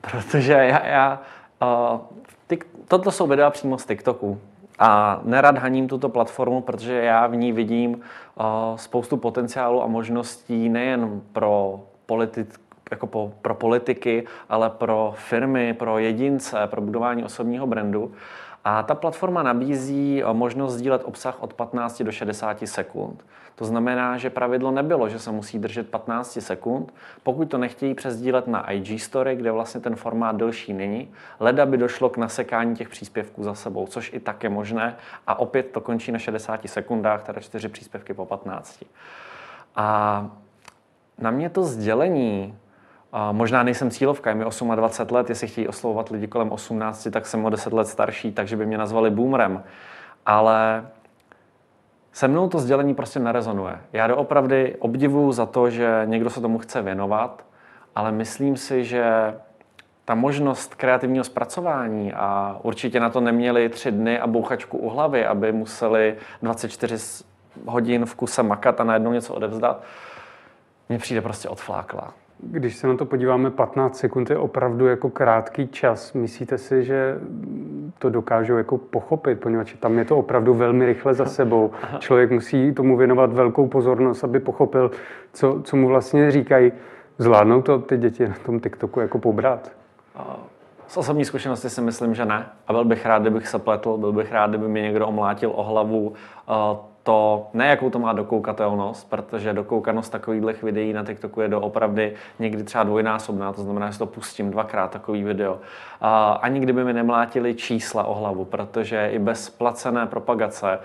protože 0.00 0.52
já, 0.52 0.86
já 0.86 1.20
uh, 1.62 2.00
tyk, 2.46 2.66
tohle 2.88 3.12
jsou 3.12 3.26
videa 3.26 3.50
přímo 3.50 3.78
z 3.78 3.86
TikToku. 3.86 4.40
A 4.78 5.20
nerad 5.24 5.58
haním 5.58 5.88
tuto 5.88 6.08
platformu, 6.08 6.60
protože 6.60 6.94
já 6.94 7.26
v 7.26 7.36
ní 7.36 7.52
vidím 7.52 7.94
uh, 7.94 8.44
spoustu 8.76 9.16
potenciálu 9.16 9.82
a 9.82 9.86
možností 9.86 10.68
nejen 10.68 11.22
pro 11.32 11.80
politik, 12.06 12.60
jako 12.90 13.06
po, 13.06 13.32
pro 13.42 13.54
politiky, 13.54 14.26
ale 14.48 14.70
pro 14.70 15.14
firmy, 15.16 15.74
pro 15.74 15.98
jedince, 15.98 16.66
pro 16.66 16.80
budování 16.80 17.24
osobního 17.24 17.66
brandu. 17.66 18.12
A 18.64 18.82
ta 18.82 18.94
platforma 18.94 19.42
nabízí 19.42 20.22
možnost 20.32 20.74
sdílet 20.74 21.02
obsah 21.04 21.42
od 21.42 21.54
15 21.54 22.02
do 22.02 22.12
60 22.12 22.58
sekund. 22.64 23.24
To 23.54 23.64
znamená, 23.64 24.16
že 24.16 24.30
pravidlo 24.30 24.70
nebylo, 24.70 25.08
že 25.08 25.18
se 25.18 25.30
musí 25.30 25.58
držet 25.58 25.88
15 25.88 26.38
sekund. 26.40 26.94
Pokud 27.22 27.44
to 27.44 27.58
nechtějí 27.58 27.94
přesdílet 27.94 28.46
na 28.46 28.70
IG 28.70 29.00
Story, 29.02 29.36
kde 29.36 29.52
vlastně 29.52 29.80
ten 29.80 29.96
formát 29.96 30.36
delší 30.36 30.72
není, 30.72 31.08
leda 31.40 31.66
by 31.66 31.76
došlo 31.76 32.08
k 32.08 32.16
nasekání 32.16 32.76
těch 32.76 32.88
příspěvků 32.88 33.42
za 33.42 33.54
sebou, 33.54 33.86
což 33.86 34.12
i 34.12 34.20
tak 34.20 34.44
je 34.44 34.50
možné. 34.50 34.96
A 35.26 35.38
opět 35.38 35.70
to 35.70 35.80
končí 35.80 36.12
na 36.12 36.18
60 36.18 36.60
sekundách, 36.66 37.22
teda 37.22 37.40
čtyři 37.40 37.68
příspěvky 37.68 38.14
po 38.14 38.26
15. 38.26 38.84
A 39.76 40.28
na 41.18 41.30
mě 41.30 41.50
to 41.50 41.64
sdělení 41.64 42.58
Možná 43.32 43.62
nejsem 43.62 43.90
cílovka, 43.90 44.30
je 44.30 44.36
mi 44.36 44.44
28 44.74 45.14
let, 45.14 45.28
jestli 45.28 45.48
chtějí 45.48 45.68
oslovovat 45.68 46.08
lidi 46.08 46.26
kolem 46.26 46.52
18, 46.52 47.08
tak 47.10 47.26
jsem 47.26 47.44
o 47.44 47.50
10 47.50 47.72
let 47.72 47.88
starší, 47.88 48.32
takže 48.32 48.56
by 48.56 48.66
mě 48.66 48.78
nazvali 48.78 49.10
boomerem. 49.10 49.64
Ale 50.26 50.86
se 52.12 52.28
mnou 52.28 52.48
to 52.48 52.58
sdělení 52.58 52.94
prostě 52.94 53.18
nerezonuje. 53.18 53.78
Já 53.92 54.06
doopravdy 54.06 54.76
obdivuju 54.78 55.32
za 55.32 55.46
to, 55.46 55.70
že 55.70 56.02
někdo 56.04 56.30
se 56.30 56.40
tomu 56.40 56.58
chce 56.58 56.82
věnovat, 56.82 57.44
ale 57.94 58.12
myslím 58.12 58.56
si, 58.56 58.84
že 58.84 59.34
ta 60.04 60.14
možnost 60.14 60.74
kreativního 60.74 61.24
zpracování 61.24 62.12
a 62.12 62.58
určitě 62.62 63.00
na 63.00 63.10
to 63.10 63.20
neměli 63.20 63.68
tři 63.68 63.92
dny 63.92 64.20
a 64.20 64.26
bouchačku 64.26 64.78
u 64.78 64.88
hlavy, 64.88 65.26
aby 65.26 65.52
museli 65.52 66.16
24 66.42 67.24
hodin 67.66 68.06
v 68.06 68.14
kuse 68.14 68.42
makat 68.42 68.80
a 68.80 68.84
najednou 68.84 69.12
něco 69.12 69.34
odevzdat, 69.34 69.82
mně 70.88 70.98
přijde 70.98 71.20
prostě 71.20 71.48
odflákla. 71.48 72.14
Když 72.38 72.76
se 72.76 72.86
na 72.86 72.96
to 72.96 73.04
podíváme, 73.04 73.50
15 73.50 73.96
sekund 73.96 74.30
je 74.30 74.38
opravdu 74.38 74.86
jako 74.86 75.10
krátký 75.10 75.68
čas. 75.68 76.12
Myslíte 76.12 76.58
si, 76.58 76.84
že 76.84 77.18
to 77.98 78.10
dokážou 78.10 78.56
jako 78.56 78.78
pochopit, 78.78 79.40
poněvadž 79.40 79.74
tam 79.80 79.98
je 79.98 80.04
to 80.04 80.16
opravdu 80.16 80.54
velmi 80.54 80.86
rychle 80.86 81.14
za 81.14 81.26
sebou. 81.26 81.70
Člověk 81.98 82.30
musí 82.30 82.72
tomu 82.74 82.96
věnovat 82.96 83.32
velkou 83.32 83.66
pozornost, 83.66 84.24
aby 84.24 84.40
pochopil, 84.40 84.90
co, 85.32 85.60
co 85.64 85.76
mu 85.76 85.88
vlastně 85.88 86.30
říkají. 86.30 86.72
Zvládnou 87.18 87.62
to 87.62 87.78
ty 87.78 87.98
děti 87.98 88.28
na 88.28 88.34
tom 88.46 88.60
TikToku 88.60 89.00
jako 89.00 89.18
pobrat? 89.18 89.72
Z 90.86 90.96
osobní 90.96 91.24
zkušenosti 91.24 91.70
si 91.70 91.80
myslím, 91.80 92.14
že 92.14 92.24
ne. 92.24 92.46
A 92.68 92.72
byl 92.72 92.84
bych 92.84 93.06
rád, 93.06 93.22
kdybych 93.22 93.48
se 93.48 93.58
pletl, 93.58 93.96
byl 93.96 94.12
bych 94.12 94.32
rád, 94.32 94.50
kdyby 94.50 94.68
mě 94.68 94.82
někdo 94.82 95.06
omlátil 95.06 95.52
o 95.54 95.62
hlavu 95.62 96.12
to, 97.04 97.46
ne 97.54 97.66
jakou 97.66 97.90
to 97.90 97.98
má 97.98 98.12
dokoukatelnost, 98.12 99.10
protože 99.10 99.52
dokoukanost 99.52 100.12
takových 100.12 100.62
videí 100.62 100.92
na 100.92 101.04
TikToku 101.04 101.40
je 101.40 101.48
doopravdy 101.48 102.14
někdy 102.38 102.62
třeba 102.62 102.84
dvojnásobná, 102.84 103.52
to 103.52 103.62
znamená, 103.62 103.90
že 103.90 103.98
to 103.98 104.06
pustím 104.06 104.50
dvakrát 104.50 104.90
takový 104.90 105.24
video. 105.24 105.58
A 106.00 106.32
ani 106.32 106.60
kdyby 106.60 106.84
mi 106.84 106.92
nemlátili 106.92 107.54
čísla 107.54 108.04
o 108.04 108.14
hlavu, 108.14 108.44
protože 108.44 109.08
i 109.12 109.18
bez 109.18 109.50
placené 109.50 110.06
propagace 110.06 110.78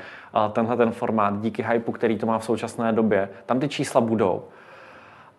tenhle 0.52 0.78
ten 0.78 0.92
formát, 0.92 1.42
díky 1.42 1.64
hypu, 1.64 1.92
který 1.92 2.18
to 2.18 2.26
má 2.26 2.40
v 2.40 2.46
současné 2.46 2.94
době, 2.94 3.30
tam 3.46 3.60
ty 3.60 3.70
čísla 3.70 4.02
budou. 4.02 4.44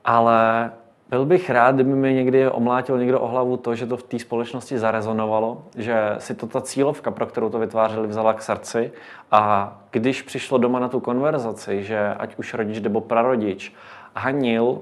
Ale 0.04 0.70
byl 1.10 1.24
bych 1.24 1.50
rád, 1.50 1.74
kdyby 1.74 1.94
mi 1.94 2.14
někdy 2.14 2.50
omlátil 2.50 2.98
někdo 2.98 3.20
o 3.20 3.26
hlavu 3.26 3.56
to, 3.56 3.74
že 3.74 3.86
to 3.86 3.96
v 3.96 4.02
té 4.02 4.18
společnosti 4.18 4.78
zarezonovalo, 4.78 5.62
že 5.76 6.14
si 6.18 6.34
to 6.34 6.46
ta 6.46 6.60
cílovka, 6.60 7.10
pro 7.10 7.26
kterou 7.26 7.50
to 7.50 7.58
vytvářeli, 7.58 8.08
vzala 8.08 8.32
k 8.32 8.42
srdci. 8.42 8.92
A 9.30 9.72
když 9.90 10.22
přišlo 10.22 10.58
doma 10.58 10.80
na 10.80 10.88
tu 10.88 11.00
konverzaci, 11.00 11.82
že 11.82 12.14
ať 12.14 12.36
už 12.36 12.54
rodič 12.54 12.80
nebo 12.80 13.00
prarodič 13.00 13.72
hanil 14.16 14.78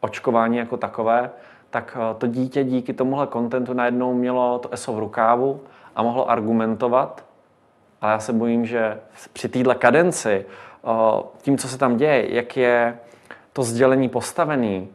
očkování 0.00 0.56
jako 0.56 0.76
takové, 0.76 1.30
tak 1.70 1.96
eh, 2.00 2.14
to 2.18 2.26
dítě 2.26 2.64
díky 2.64 2.92
tomuhle 2.92 3.26
kontentu 3.26 3.72
najednou 3.72 4.14
mělo 4.14 4.58
to 4.58 4.72
ESO 4.72 4.92
v 4.92 4.98
rukávu 4.98 5.60
a 5.96 6.02
mohlo 6.02 6.30
argumentovat, 6.30 7.24
ale 8.00 8.12
já 8.12 8.18
se 8.18 8.32
bojím, 8.32 8.66
že 8.66 9.00
při 9.32 9.48
téhle 9.48 9.74
kadenci, 9.74 10.46
eh, 10.84 11.22
tím, 11.42 11.58
co 11.58 11.68
se 11.68 11.78
tam 11.78 11.96
děje, 11.96 12.34
jak 12.34 12.56
je 12.56 12.98
to 13.52 13.62
sdělení 13.62 14.08
postavený, 14.08 14.88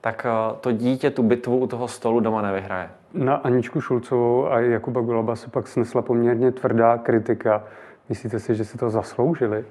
tak 0.00 0.26
eh, 0.26 0.56
to 0.60 0.72
dítě 0.72 1.10
tu 1.10 1.22
bitvu 1.22 1.58
u 1.58 1.66
toho 1.66 1.88
stolu 1.88 2.20
doma 2.20 2.42
nevyhraje. 2.42 2.90
Na 3.14 3.34
Aničku 3.34 3.80
Šulcovou 3.80 4.52
a 4.52 4.60
Jakuba 4.60 5.00
Goloba 5.00 5.36
se 5.36 5.50
pak 5.50 5.68
snesla 5.68 6.02
poměrně 6.02 6.52
tvrdá 6.52 6.98
kritika. 6.98 7.64
Myslíte 8.08 8.40
si, 8.40 8.54
že 8.54 8.64
si 8.64 8.78
to 8.78 8.90
zasloužili? 8.90 9.64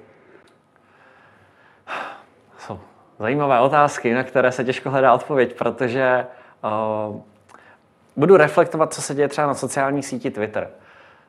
Jsou 2.58 2.78
zajímavé 3.18 3.60
otázky, 3.60 4.14
na 4.14 4.24
které 4.24 4.52
se 4.52 4.64
těžko 4.64 4.90
hledá 4.90 5.14
odpověď, 5.14 5.58
protože 5.58 6.26
uh, 7.10 7.20
budu 8.16 8.36
reflektovat, 8.36 8.94
co 8.94 9.02
se 9.02 9.14
děje 9.14 9.28
třeba 9.28 9.46
na 9.46 9.54
sociální 9.54 10.02
síti 10.02 10.30
Twitter. 10.30 10.70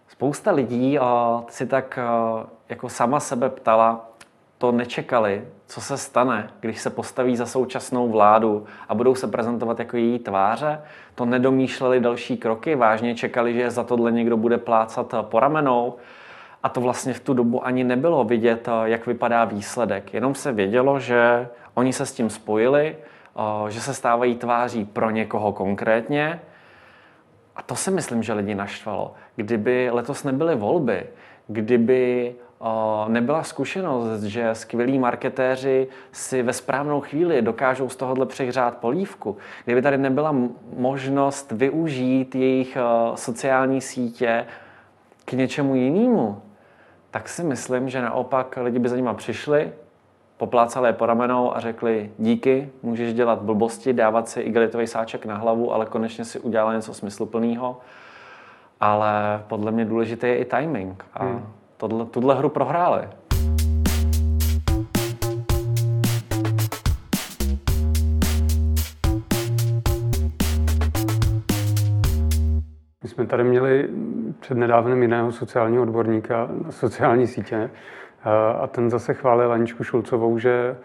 Spousta 0.07 0.51
lidí 0.51 0.99
uh, 0.99 1.05
si 1.49 1.67
tak 1.67 1.99
uh, 2.33 2.43
jako 2.69 2.89
sama 2.89 3.19
sebe 3.19 3.49
ptala, 3.49 4.10
to 4.61 4.71
nečekali, 4.71 5.47
co 5.65 5.81
se 5.81 5.97
stane, 5.97 6.49
když 6.59 6.81
se 6.81 6.89
postaví 6.89 7.35
za 7.35 7.45
současnou 7.45 8.09
vládu 8.09 8.65
a 8.89 8.95
budou 8.95 9.15
se 9.15 9.27
prezentovat 9.27 9.79
jako 9.79 9.97
její 9.97 10.19
tváře. 10.19 10.81
To 11.15 11.25
nedomýšleli 11.25 11.99
další 11.99 12.37
kroky, 12.37 12.75
vážně 12.75 13.15
čekali, 13.15 13.53
že 13.53 13.69
za 13.69 13.83
tohle 13.83 14.11
někdo 14.11 14.37
bude 14.37 14.57
plácat 14.57 15.15
po 15.21 15.39
ramenou. 15.39 15.95
A 16.63 16.69
to 16.69 16.81
vlastně 16.81 17.13
v 17.13 17.19
tu 17.19 17.33
dobu 17.33 17.65
ani 17.65 17.83
nebylo 17.83 18.23
vidět, 18.23 18.69
jak 18.83 19.07
vypadá 19.07 19.45
výsledek. 19.45 20.13
Jenom 20.13 20.35
se 20.35 20.51
vědělo, 20.51 20.99
že 20.99 21.47
oni 21.73 21.93
se 21.93 22.05
s 22.05 22.13
tím 22.13 22.29
spojili, 22.29 22.95
že 23.69 23.81
se 23.81 23.93
stávají 23.93 24.35
tváří 24.35 24.85
pro 24.85 25.09
někoho 25.09 25.53
konkrétně. 25.53 26.41
A 27.55 27.61
to 27.61 27.75
si 27.75 27.91
myslím, 27.91 28.23
že 28.23 28.33
lidi 28.33 28.55
naštvalo. 28.55 29.13
Kdyby 29.35 29.89
letos 29.91 30.23
nebyly 30.23 30.55
volby, 30.55 31.07
kdyby 31.47 32.35
nebyla 33.07 33.43
zkušenost, 33.43 34.23
že 34.23 34.55
skvělí 34.55 34.99
marketéři 34.99 35.87
si 36.11 36.43
ve 36.43 36.53
správnou 36.53 37.01
chvíli 37.01 37.41
dokážou 37.41 37.89
z 37.89 37.95
tohohle 37.95 38.25
přehřát 38.25 38.77
polívku, 38.77 39.37
kdyby 39.65 39.81
tady 39.81 39.97
nebyla 39.97 40.35
možnost 40.77 41.51
využít 41.51 42.35
jejich 42.35 42.77
sociální 43.15 43.81
sítě 43.81 44.45
k 45.25 45.33
něčemu 45.33 45.75
jinému, 45.75 46.41
tak 47.11 47.29
si 47.29 47.43
myslím, 47.43 47.89
že 47.89 48.01
naopak 48.01 48.57
lidi 48.61 48.79
by 48.79 48.89
za 48.89 48.95
nima 48.95 49.13
přišli, 49.13 49.71
poplácali 50.37 50.89
je 50.89 50.93
po 50.93 51.05
ramenou 51.05 51.55
a 51.55 51.59
řekli 51.59 52.11
díky, 52.17 52.69
můžeš 52.83 53.13
dělat 53.13 53.41
blbosti, 53.41 53.93
dávat 53.93 54.29
si 54.29 54.41
igelitový 54.41 54.87
sáček 54.87 55.25
na 55.25 55.37
hlavu, 55.37 55.73
ale 55.73 55.85
konečně 55.85 56.25
si 56.25 56.39
udělal 56.39 56.73
něco 56.73 56.93
smysluplného. 56.93 57.77
Ale 58.79 59.43
podle 59.47 59.71
mě 59.71 59.85
důležitý 59.85 60.27
je 60.27 60.37
i 60.37 60.45
timing. 60.45 61.05
A 61.13 61.23
hmm. 61.23 61.53
Tohle, 61.81 62.05
tuhle 62.05 62.35
hru 62.35 62.49
prohráli. 62.49 63.07
My 73.03 73.09
jsme 73.09 73.25
tady 73.25 73.43
měli 73.43 73.89
před 74.39 74.57
nedávnem 74.57 75.01
jiného 75.01 75.31
sociálního 75.31 75.83
odborníka 75.83 76.49
na 76.65 76.71
sociální 76.71 77.27
sítě 77.27 77.69
a 78.59 78.67
ten 78.67 78.89
zase 78.89 79.13
chválil 79.13 79.51
Aničku 79.51 79.83
Šulcovou, 79.83 80.37
že 80.37 80.77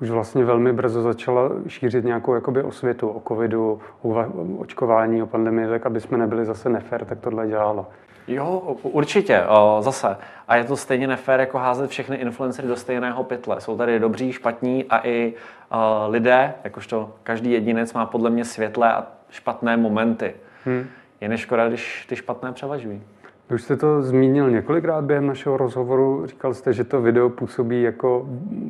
už 0.00 0.10
vlastně 0.10 0.44
velmi 0.44 0.72
brzo 0.72 1.02
začala 1.02 1.50
šířit 1.68 2.04
nějakou 2.04 2.34
jakoby 2.34 2.62
osvětu 2.62 3.08
o 3.08 3.22
covidu, 3.28 3.80
o 4.02 4.24
očkování, 4.58 5.22
o 5.22 5.26
pandemii, 5.26 5.68
tak 5.68 5.86
aby 5.86 6.00
jsme 6.00 6.18
nebyli 6.18 6.44
zase 6.44 6.68
nefér, 6.68 7.04
tak 7.04 7.20
tohle 7.20 7.46
dělala. 7.46 7.86
Jo, 8.28 8.76
určitě, 8.82 9.42
o, 9.48 9.78
zase. 9.80 10.16
A 10.48 10.56
je 10.56 10.64
to 10.64 10.76
stejně 10.76 11.06
nefér, 11.06 11.40
jako 11.40 11.58
házet 11.58 11.90
všechny 11.90 12.16
influencery 12.16 12.68
do 12.68 12.76
stejného 12.76 13.24
pytle. 13.24 13.60
Jsou 13.60 13.76
tady 13.76 13.98
dobří, 13.98 14.32
špatní 14.32 14.84
a 14.84 15.06
i 15.06 15.34
o, 15.70 16.04
lidé, 16.08 16.54
jakožto 16.64 17.10
každý 17.22 17.52
jedinec 17.52 17.92
má 17.92 18.06
podle 18.06 18.30
mě 18.30 18.44
světlé 18.44 18.92
a 18.92 19.06
špatné 19.30 19.76
momenty. 19.76 20.34
Hmm. 20.64 20.86
Je 21.20 21.28
neškoda, 21.28 21.68
když 21.68 22.06
ty 22.08 22.16
špatné 22.16 22.52
převažují. 22.52 23.02
Vy 23.50 23.54
už 23.54 23.62
jste 23.62 23.76
to 23.76 24.02
zmínil 24.02 24.50
několikrát 24.50 25.04
během 25.04 25.26
našeho 25.26 25.56
rozhovoru. 25.56 26.26
Říkal 26.26 26.54
jste, 26.54 26.72
že 26.72 26.84
to 26.84 27.00
video 27.00 27.28
působí 27.28 27.82
jako 27.82 28.26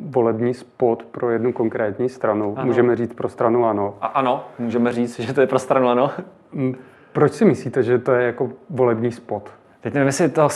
volební 0.07 0.55
spot 0.55 1.03
pro 1.03 1.31
jednu 1.31 1.53
konkrétní 1.53 2.09
stranu. 2.09 2.55
Ano. 2.57 2.67
Můžeme 2.67 2.97
říct 2.97 3.15
pro 3.15 3.29
stranu 3.29 3.67
ano. 3.67 3.95
A 4.01 4.07
ano, 4.07 4.45
můžeme 4.59 4.93
říct, 4.93 5.21
že 5.21 5.33
to 5.33 5.41
je 5.41 5.47
pro 5.47 5.59
stranu 5.59 5.89
ano. 5.89 6.11
Proč 7.13 7.33
si 7.33 7.45
myslíte, 7.45 7.83
že 7.83 7.99
to 7.99 8.13
je 8.13 8.27
jako 8.27 8.51
volební 8.71 9.13
spot? 9.13 9.51
Teď 9.81 9.95
nevím, 9.95 10.07
jestli 10.07 10.29
to 10.29 10.49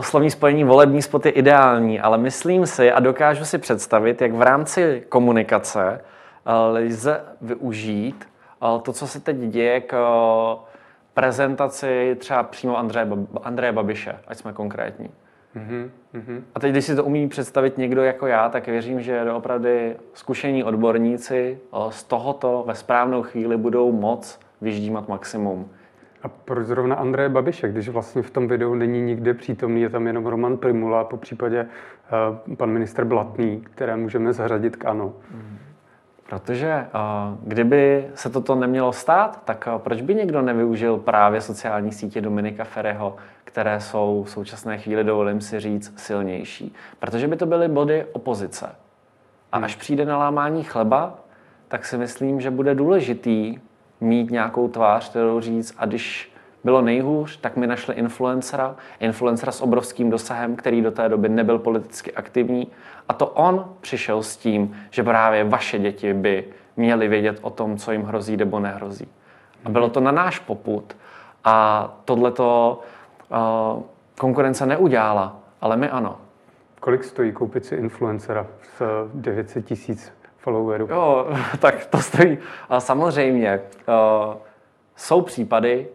slovní 0.00 0.30
spojení 0.30 0.64
volební 0.64 1.02
spot 1.02 1.26
je 1.26 1.32
ideální, 1.32 2.00
ale 2.00 2.18
myslím 2.18 2.66
si 2.66 2.92
a 2.92 3.00
dokážu 3.00 3.44
si 3.44 3.58
představit, 3.58 4.22
jak 4.22 4.32
v 4.32 4.42
rámci 4.42 5.02
komunikace 5.08 6.00
eh, 6.46 6.52
lze 6.52 7.20
využít 7.40 8.24
eh, 8.62 8.80
to, 8.82 8.92
co 8.92 9.06
se 9.06 9.20
teď 9.20 9.36
děje 9.36 9.80
k 9.80 9.96
prezentaci 11.14 12.16
třeba 12.18 12.42
přímo 12.42 12.78
Andreje, 12.78 13.08
Andreje 13.42 13.72
Babiše, 13.72 14.18
ať 14.26 14.38
jsme 14.38 14.52
konkrétní. 14.52 15.10
Mm-hmm. 15.56 16.42
A 16.54 16.60
teď, 16.60 16.70
když 16.70 16.84
si 16.84 16.96
to 16.96 17.04
umí 17.04 17.28
představit 17.28 17.78
někdo 17.78 18.02
jako 18.02 18.26
já, 18.26 18.48
tak 18.48 18.66
věřím, 18.66 19.00
že 19.00 19.32
opravdu 19.32 19.68
zkušení 20.14 20.64
odborníci 20.64 21.58
z 21.90 22.04
tohoto 22.04 22.64
ve 22.66 22.74
správnou 22.74 23.22
chvíli 23.22 23.56
budou 23.56 23.92
moc 23.92 24.40
vyždímat 24.60 25.08
maximum. 25.08 25.70
A 26.22 26.28
proč 26.28 26.66
zrovna 26.66 26.96
Andreje 26.96 27.28
Babiše, 27.28 27.68
když 27.68 27.88
vlastně 27.88 28.22
v 28.22 28.30
tom 28.30 28.48
videu 28.48 28.74
není 28.74 29.02
nikde 29.02 29.34
přítomný, 29.34 29.82
je 29.82 29.88
tam 29.88 30.06
jenom 30.06 30.26
Roman 30.26 30.56
Primula, 30.56 31.04
po 31.04 31.16
případě 31.16 31.66
uh, 32.48 32.54
pan 32.56 32.70
minister 32.70 33.04
Blatný, 33.04 33.60
které 33.60 33.96
můžeme 33.96 34.32
zařadit 34.32 34.76
k 34.76 34.84
ANO. 34.84 35.12
Protože 36.28 36.86
kdyby 37.42 38.06
se 38.14 38.30
toto 38.30 38.54
nemělo 38.54 38.92
stát, 38.92 39.42
tak 39.44 39.68
proč 39.78 40.00
by 40.00 40.14
někdo 40.14 40.42
nevyužil 40.42 40.96
právě 40.96 41.40
sociální 41.40 41.92
sítě 41.92 42.20
Dominika 42.20 42.64
Ferreho, 42.64 43.16
které 43.44 43.80
jsou 43.80 44.22
v 44.26 44.30
současné 44.30 44.78
chvíli, 44.78 45.04
dovolím 45.04 45.40
si 45.40 45.60
říct, 45.60 46.00
silnější? 46.00 46.74
Protože 46.98 47.28
by 47.28 47.36
to 47.36 47.46
byly 47.46 47.68
body 47.68 48.06
opozice. 48.12 48.74
A 49.52 49.58
až 49.58 49.76
přijde 49.76 50.04
na 50.04 50.18
lámání 50.18 50.64
chleba, 50.64 51.18
tak 51.68 51.84
si 51.84 51.98
myslím, 51.98 52.40
že 52.40 52.50
bude 52.50 52.74
důležitý 52.74 53.58
mít 54.02 54.30
nějakou 54.30 54.68
tvář, 54.68 55.10
kterou 55.10 55.40
říct, 55.40 55.74
a 55.78 55.86
když 55.86 56.32
bylo 56.64 56.82
nejhůř, 56.82 57.36
tak 57.36 57.56
mi 57.56 57.66
našli 57.66 57.94
influencera, 57.94 58.76
influencera 59.00 59.52
s 59.52 59.60
obrovským 59.60 60.10
dosahem, 60.10 60.56
který 60.56 60.82
do 60.82 60.90
té 60.90 61.08
doby 61.08 61.28
nebyl 61.28 61.58
politicky 61.58 62.12
aktivní. 62.12 62.66
A 63.08 63.12
to 63.12 63.26
on 63.26 63.64
přišel 63.80 64.22
s 64.22 64.36
tím, 64.36 64.76
že 64.90 65.02
právě 65.02 65.44
vaše 65.44 65.78
děti 65.78 66.14
by 66.14 66.44
měly 66.76 67.08
vědět 67.08 67.38
o 67.42 67.50
tom, 67.50 67.76
co 67.76 67.92
jim 67.92 68.02
hrozí 68.02 68.36
nebo 68.36 68.60
nehrozí. 68.60 69.08
A 69.64 69.68
bylo 69.68 69.88
to 69.88 70.00
na 70.00 70.12
náš 70.12 70.38
poput. 70.38 70.96
A 71.44 71.88
tohleto 72.04 72.80
uh, 73.30 73.82
konkurence 74.18 74.66
neudělala, 74.66 75.36
ale 75.60 75.76
my 75.76 75.90
ano. 75.90 76.18
Kolik 76.80 77.04
stojí 77.04 77.32
koupit 77.32 77.64
si 77.64 77.74
influencera 77.74 78.46
s 78.76 79.08
900 79.14 79.66
tisíc 79.66 80.12
followerů? 80.42 80.86
Jo, 80.90 81.26
tak 81.58 81.86
to 81.86 81.98
stojí. 81.98 82.38
A 82.68 82.80
samozřejmě, 82.80 83.60
uh, 83.88 84.34
jsou 84.96 85.22
případy, 85.22 85.88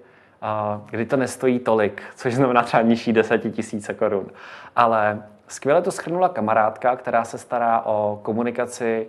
kdy 0.90 1.06
to 1.06 1.18
nestojí 1.18 1.60
tolik, 1.60 2.02
což 2.16 2.36
znamená 2.36 2.64
třeba 2.64 2.84
nižší 2.84 3.14
desetitisíce 3.14 3.94
korun. 3.94 4.28
Ale 4.76 5.24
skvěle 5.48 5.82
to 5.82 5.92
schrnula 5.92 6.30
kamarádka, 6.30 6.96
která 6.96 7.24
se 7.24 7.38
stará 7.38 7.82
o 7.86 8.20
komunikaci 8.24 9.08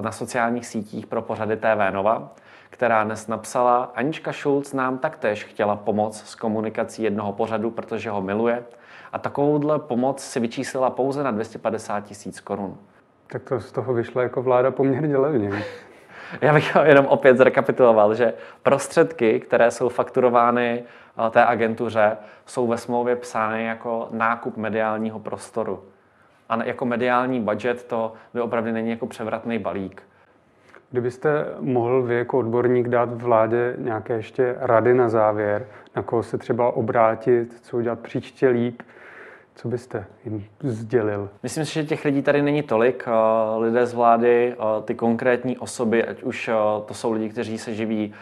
na 0.00 0.12
sociálních 0.12 0.66
sítích 0.66 1.06
pro 1.06 1.22
pořady 1.22 1.56
TV 1.56 1.92
Nova, 1.92 2.30
která 2.70 3.04
dnes 3.04 3.28
napsala, 3.28 3.92
Anička 3.94 4.32
Schulz 4.32 4.72
nám 4.72 4.98
taktéž 4.98 5.44
chtěla 5.44 5.76
pomoct 5.76 6.26
s 6.26 6.34
komunikací 6.34 7.02
jednoho 7.02 7.32
pořadu, 7.32 7.70
protože 7.70 8.10
ho 8.10 8.22
miluje. 8.22 8.64
A 9.12 9.18
takovouhle 9.18 9.78
pomoc 9.78 10.22
si 10.22 10.40
vyčíslila 10.40 10.90
pouze 10.90 11.22
na 11.22 11.30
250 11.30 12.00
tisíc 12.00 12.40
korun. 12.40 12.78
Tak 13.32 13.42
to 13.42 13.60
z 13.60 13.72
toho 13.72 13.94
vyšlo 13.94 14.22
jako 14.22 14.42
vláda 14.42 14.70
poměrně 14.70 15.16
levně. 15.16 15.50
Já 16.40 16.52
bych 16.52 16.76
jenom 16.84 17.06
opět 17.06 17.36
zrekapituloval, 17.36 18.14
že 18.14 18.34
prostředky, 18.62 19.40
které 19.40 19.70
jsou 19.70 19.88
fakturovány 19.88 20.82
eh, 21.26 21.30
té 21.30 21.44
agentuře, 21.44 22.16
jsou 22.46 22.66
ve 22.66 22.78
smlouvě 22.78 23.16
psány 23.16 23.64
jako 23.64 24.08
nákup 24.10 24.56
mediálního 24.56 25.18
prostoru. 25.18 25.84
A 26.48 26.64
jako 26.64 26.84
mediální 26.84 27.40
budget 27.40 27.84
to 27.84 28.12
opravdu 28.40 28.72
není 28.72 28.90
jako 28.90 29.06
převratný 29.06 29.58
balík. 29.58 30.02
Kdybyste 30.90 31.46
mohl 31.60 32.02
vy 32.02 32.14
jako 32.14 32.38
odborník 32.38 32.88
dát 32.88 33.22
vládě 33.22 33.74
nějaké 33.78 34.14
ještě 34.14 34.56
rady 34.58 34.94
na 34.94 35.08
závěr, 35.08 35.66
na 35.96 36.02
koho 36.02 36.22
se 36.22 36.38
třeba 36.38 36.76
obrátit, 36.76 37.60
co 37.62 37.76
udělat 37.76 37.98
příště 37.98 38.48
líp, 38.48 38.82
co 39.58 39.68
byste 39.68 40.06
jim 40.24 40.44
sdělil? 40.62 41.28
Myslím 41.42 41.64
si, 41.64 41.74
že 41.74 41.84
těch 41.84 42.04
lidí 42.04 42.22
tady 42.22 42.42
není 42.42 42.62
tolik. 42.62 43.04
Eh, 43.06 43.58
lidé 43.58 43.86
z 43.86 43.94
vlády, 43.94 44.54
eh, 44.58 44.82
ty 44.82 44.94
konkrétní 44.94 45.58
osoby, 45.58 46.04
ať 46.04 46.22
už 46.22 46.48
eh, 46.48 46.52
to 46.86 46.94
jsou 46.94 47.12
lidi, 47.12 47.28
kteří 47.28 47.58
se 47.58 47.74
živí 47.74 48.14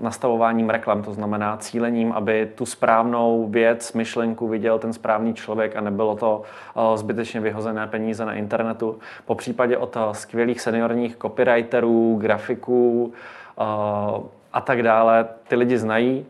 nastavováním 0.00 0.70
reklam, 0.70 1.02
to 1.02 1.12
znamená 1.12 1.56
cílením, 1.56 2.12
aby 2.12 2.52
tu 2.54 2.66
správnou 2.66 3.48
věc, 3.48 3.92
myšlenku 3.92 4.48
viděl 4.48 4.78
ten 4.78 4.92
správný 4.92 5.34
člověk 5.34 5.76
a 5.76 5.80
nebylo 5.80 6.16
to 6.16 6.42
zbytečně 6.94 7.40
vyhozené 7.40 7.86
peníze 7.86 8.24
na 8.24 8.34
internetu. 8.34 8.98
Po 9.24 9.34
případě 9.34 9.76
od 9.76 9.96
skvělých 10.12 10.60
seniorních 10.60 11.16
copywriterů, 11.16 12.16
grafiků 12.20 13.12
a 14.52 14.60
tak 14.64 14.82
dále, 14.82 15.28
ty 15.48 15.56
lidi 15.56 15.78
znají 15.78 16.26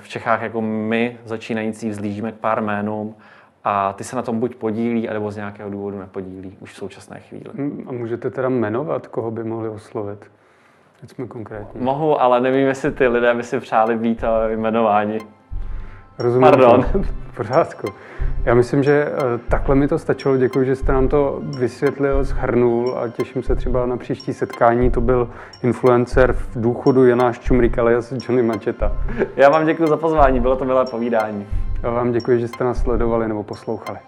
v 0.00 0.08
Čechách 0.08 0.42
jako 0.42 0.60
my 0.60 1.18
začínající 1.24 1.90
vzlížíme 1.90 2.32
k 2.32 2.34
pár 2.34 2.62
jménům 2.62 3.14
a 3.64 3.92
ty 3.92 4.04
se 4.04 4.16
na 4.16 4.22
tom 4.22 4.40
buď 4.40 4.54
podílí, 4.54 5.08
anebo 5.08 5.30
z 5.30 5.36
nějakého 5.36 5.70
důvodu 5.70 5.98
nepodílí 5.98 6.56
už 6.60 6.72
v 6.72 6.76
současné 6.76 7.20
chvíli. 7.20 7.50
Mm, 7.54 7.84
a 7.88 7.92
můžete 7.92 8.30
teda 8.30 8.48
jmenovat, 8.48 9.06
koho 9.06 9.30
by 9.30 9.44
mohli 9.44 9.68
oslovit? 9.68 10.30
Teď 11.00 11.10
jsme 11.10 11.26
konkrétní. 11.26 11.80
Mohu, 11.80 12.20
ale 12.20 12.40
nevím, 12.40 12.66
jestli 12.66 12.92
ty 12.92 13.08
lidé 13.08 13.34
by 13.34 13.42
si 13.42 13.60
přáli 13.60 13.96
být 13.96 14.24
eh, 14.24 14.52
jmenováni. 14.52 15.18
Rozumím. 16.18 16.50
Pardon. 16.50 16.84
V 17.32 17.36
pořádku. 17.36 17.88
Já 18.44 18.54
myslím, 18.54 18.82
že 18.82 18.92
eh, 18.92 19.38
takhle 19.48 19.74
mi 19.74 19.88
to 19.88 19.98
stačilo. 19.98 20.36
Děkuji, 20.36 20.66
že 20.66 20.76
jste 20.76 20.92
nám 20.92 21.08
to 21.08 21.40
vysvětlil, 21.58 22.24
shrnul 22.24 22.98
a 22.98 23.08
těším 23.08 23.42
se 23.42 23.54
třeba 23.54 23.86
na 23.86 23.96
příští 23.96 24.32
setkání. 24.32 24.90
To 24.90 25.00
byl 25.00 25.30
influencer 25.62 26.32
v 26.32 26.60
důchodu 26.60 27.06
Janáš 27.06 27.38
Čumrik 27.38 27.78
alias 27.78 28.12
Johnny 28.12 28.42
Mačeta. 28.42 28.92
Já 29.36 29.50
vám 29.50 29.66
děkuji 29.66 29.86
za 29.88 29.96
pozvání, 29.96 30.40
bylo 30.40 30.56
to 30.56 30.64
milé 30.64 30.84
povídání. 30.84 31.46
Já 31.82 31.90
vám 31.90 32.12
děkuji, 32.12 32.40
že 32.40 32.48
jste 32.48 32.64
nás 32.64 32.82
sledovali 32.82 33.28
nebo 33.28 33.42
poslouchali. 33.42 33.98